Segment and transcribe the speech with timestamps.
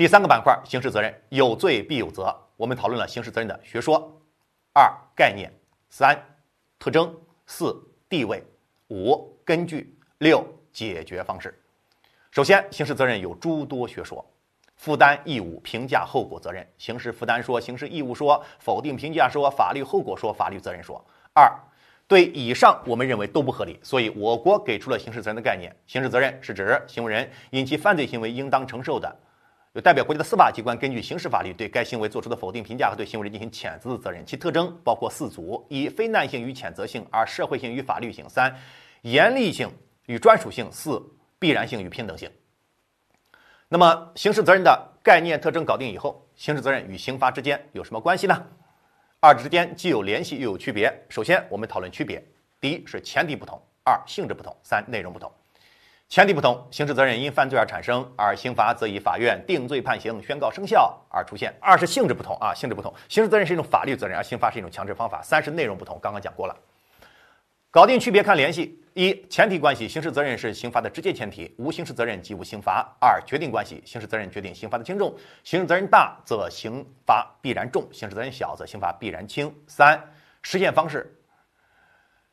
[0.00, 2.34] 第三个板块，刑事责任，有罪必有责。
[2.56, 4.10] 我们讨论了刑事责任的学说，
[4.72, 5.52] 二概念，
[5.90, 6.18] 三
[6.78, 7.14] 特征，
[7.46, 7.76] 四
[8.08, 8.42] 地位，
[8.88, 10.42] 五根据，六
[10.72, 11.54] 解决方式。
[12.30, 14.24] 首先，刑事责任有诸多学说，
[14.74, 21.04] 负担义务、评价后果责任、刑事负担说、刑事义务说、否定评价说、法律后果说、法律责任说。
[21.34, 21.54] 二
[22.08, 25.70] 对以上，我们认为都不合理，所以我国给出了刑事责任的概念。
[25.86, 29.14] 刑事责任是指行为人因其犯罪行为应当承受的，
[29.72, 34.26] 有代表国家的司法机关根据刑事法律对该行为作出的否定评价和对行为人进行谴责的责任。
[34.26, 38.52] 其特征包括四组：一、非难性与谴责性；二、社会性与法律性；三、
[39.02, 39.70] 严厉性
[40.06, 41.00] 与专属性；四、
[41.38, 42.28] 必然性与平等性。
[43.68, 48.44] 那么，刑事责任的概念特征搞定以后，刑事责任与刑罚之间有什么关系呢？
[49.20, 50.92] 二者之间既有联系又有区别。
[51.08, 52.20] 首先，我们讨论区别。
[52.60, 55.30] 第一是前提不同，二性质不同，三内容不同。
[56.10, 61.54] 前提不同，刑事责任因犯罪而产生，而刑罚则以法院定罪判刑、宣告生效而出现。
[61.60, 65.22] 二是性质不同啊，性质不同，刑事责任是一种法律责任，而刑罚是一种强制方法。
[65.22, 66.56] 三是内容不同，刚刚讲过了。
[67.70, 79.96] 搞定区别看联系：一、前提关系，刑事责任是刑罚的直接前提，无刑事责任即无刑罚；二、决定关系，刑事责任决定刑罚的轻重，刑事责任大则刑罚必然重，刑事责任小则刑罚必然轻；三、
[80.42, 81.16] 实现方式，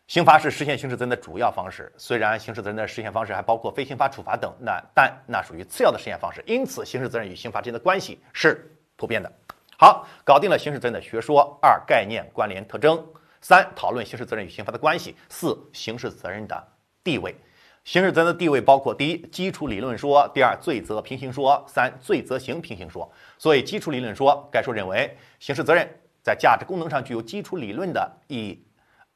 [0.07, 9.29] 刑罚是实现刑事责任的主要方式，虽然刑事责任的实现方式还包括非刑罚处罚等，那但那属于次要的实现方式，因此刑事责任与刑罚之间的关系是普遍的。
[9.77, 13.05] 好，搞定了刑事责任的学说，二、概念、关联、特征。
[13.41, 15.15] 三、讨论刑事责任与刑罚的关系。
[15.29, 16.67] 四、刑事责任的
[17.03, 17.35] 地位。
[17.83, 23.09] 刑事责任的地位包括：第一，基础理论说；第二，罪责平行说；三、罪责刑平行说。
[23.37, 25.87] 所以，基础理论说，该说认为刑事责任
[26.23, 28.65] 在价值功能上具有基础理论的意义，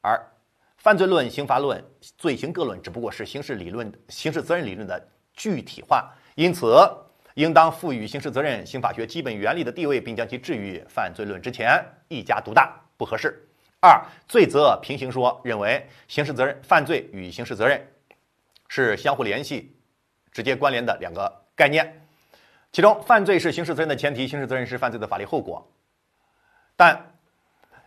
[0.00, 0.24] 而
[0.82, 1.80] 犯罪论、刑罚论、
[2.18, 5.00] 罪刑各论只不过是刑事理论、刑事责任理论的
[5.32, 6.74] 具体化，因此
[7.34, 13.48] 应当赋予刑事责任刑法学基本原理的地位，并将其置于犯罪论之前，一家独大不合适。
[13.80, 17.80] 二罪责平行说认为，刑事责任、犯罪与刑事责任
[18.66, 19.76] 是相互联系、
[20.32, 22.04] 直接关联的两个概念。
[22.72, 25.64] 其中，犯罪是刑事责任的前提，刑事责任是犯罪的法律后果。
[26.74, 27.14] 但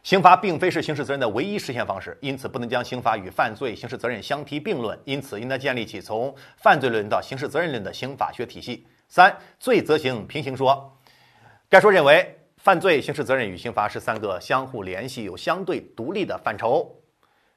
[0.06, 4.96] 刑罚并非是刑事责任的唯一实现方式，因此不能将刑罚与犯罪、刑事责任相提并论。
[5.04, 8.86] 因此，应当建立起从犯罪论到刑事责任论的刑法学体系。
[9.08, 10.96] 三罪责刑平行说，
[11.68, 12.40] 该说认为。
[12.58, 16.96] 犯罪、刑事责任与刑罚是三个相互联系、有相对独立的范畴。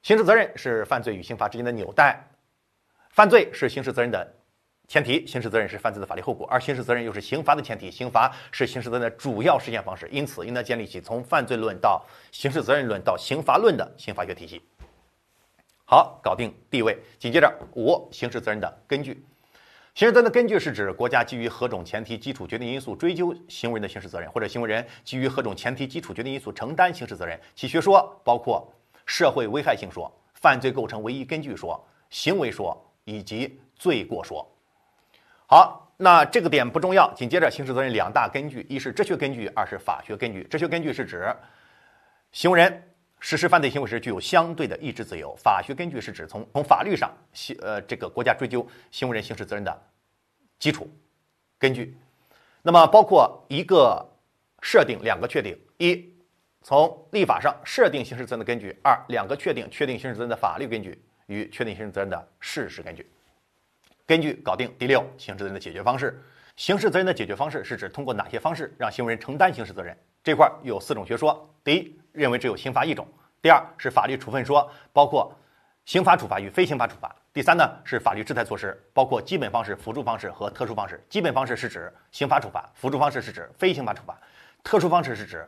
[0.03, 2.27] 刑事责任是犯罪与刑罚之间的纽带，
[3.09, 4.35] 犯罪是刑事责任的
[4.89, 10.09] 前提，刑事责任是犯罪的法律后果，而刑事责任又是刑罚的前提，刑罚是刑事责任的主要实现方式。
[10.11, 14.59] 因此，应当建立起从犯罪论到刑事责任论到刑罚论的刑法学体系。
[15.85, 16.97] 好，搞定地位。
[17.19, 19.23] 紧接着，五、刑事责任的根据。
[19.93, 27.39] 刑事责任的根据是指国家基于何种前提基础决定因素追究行为人的刑事责任，或者行为人基于何种前提基础决定因素承担刑事责任。
[27.53, 28.67] 其学说包括
[29.05, 31.79] 社会危害性说、犯罪构成唯一根据说、
[32.09, 34.43] 行为说以及罪过说。
[35.51, 37.11] 好，那这个点不重要。
[37.15, 40.43] 紧接着，刑事责任两大根据：一是哲学根据，二是法学根据。
[40.43, 41.35] 哲学根据是指
[42.31, 42.83] 行为人
[43.19, 47.11] 实施犯罪行为时具有相对的意志自由；法学根据是指从从法律上，
[47.63, 49.75] 呃，这个国家追究行为人刑事责任的。
[50.59, 50.87] 基础
[51.57, 51.97] 根据，
[52.61, 54.07] 那么包括一个
[54.61, 56.13] 设定，两个确定：一，
[56.61, 63.09] 从立法上设定刑事责任的根据；二，两个确定，确定刑事责任的法律根据与确定刑事责任的事实根据。
[64.09, 64.73] 根据搞定。
[64.79, 66.19] 第六，刑事责任的解决方式。
[66.55, 69.95] 刑事责任的解决方式是指通过哪些方式让行为人承担刑事责任？
[70.23, 73.05] 这块有四种学说：第一，认为只有刑罚一种；
[73.39, 75.31] 第二是法律处分说，包括
[75.85, 77.15] 刑罚处罚与非刑罚处罚。
[77.31, 80.99] 第三呢是法律制裁措施，包括基本方式、辅助方式和特殊方式。
[81.07, 84.19] 基本方式是指刑罚处罚，辅助方式是指非刑罚处罚，
[84.63, 85.47] 特殊方式是指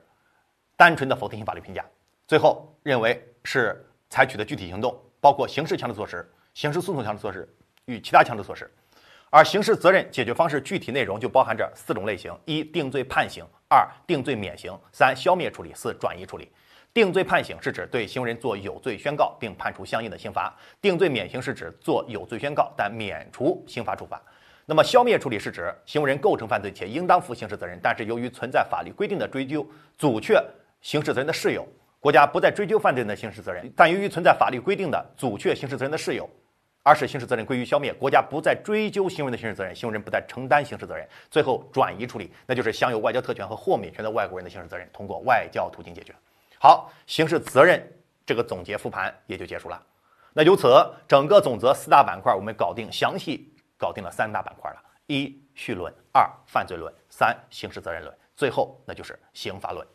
[0.77, 1.83] 单纯的否定性法律评价。
[2.27, 7.51] 最后认为是采取的具体行动，包括刑事强制措施、刑事诉讼强制措施
[7.85, 8.69] 与其他强制措施。
[9.29, 16.51] 而刑事责任解决方式具体内容就包含着四种类型：一、定罪判刑；二、定罪免刑；三、消灭处理；四、转移处理。
[16.93, 24.21] 定罪判刑是指对行为人做有罪宣告，并判处相应的刑罚；定罪免刑是指做有罪宣告，但免除刑罚处罚。
[24.65, 29.65] 那么消灭处理是指行为人构成犯罪且应当负刑事责任，但是由于存在法律规定的追究
[29.97, 30.43] 阻却
[30.81, 31.65] 刑事责任的事由，
[32.01, 33.71] 国家不再追究犯罪人的刑事责任。
[33.77, 36.29] 但由于存在法律规定的阻却刑事责任的事由，
[36.83, 41.07] 而使刑事责任归于消灭，国家不再追究行为人的刑事责任，行为人不再承担刑事责任。
[41.29, 46.13] 最后转移处理，那就是享有外交特权和豁免权的外国人的刑事责任，通过外交途径解决。
[46.59, 47.81] 好，刑事责任
[48.25, 49.81] 这个总结复盘也就结束了。
[50.33, 50.69] 那由此
[51.07, 54.81] 整个总则四大板块，我们搞定，详细搞定了三大板块了。
[55.07, 59.85] 一、绪论；二犯罪论，三刑事责任论，最后那就是刑罚论。